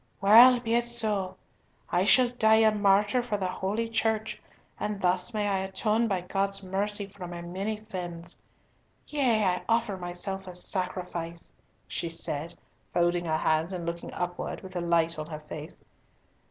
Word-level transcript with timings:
Well, 0.19 0.59
be 0.59 0.73
it 0.73 0.85
so! 0.87 1.35
I 1.91 2.05
shall 2.05 2.29
die 2.29 2.61
a 2.67 2.73
martyr 2.73 3.21
for 3.21 3.37
the 3.37 3.45
Holy 3.47 3.87
Church, 3.87 4.41
and 4.79 4.99
thus 4.99 5.31
may 5.31 5.47
I 5.47 5.59
atone 5.59 6.07
by 6.07 6.21
God's 6.21 6.63
mercy 6.63 7.05
for 7.05 7.27
my 7.27 7.43
many 7.43 7.77
sins! 7.77 8.39
Yea, 9.05 9.43
I 9.43 9.61
offer 9.69 9.97
myself 9.97 10.47
a 10.47 10.55
sacrifice," 10.55 11.53
she 11.87 12.09
said, 12.09 12.55
folding 12.91 13.25
her 13.25 13.37
hands 13.37 13.73
and 13.73 13.85
looking 13.85 14.11
upward 14.13 14.61
with 14.61 14.75
a 14.75 14.81
light 14.81 15.19
on 15.19 15.27
her 15.27 15.41
face. 15.41 15.85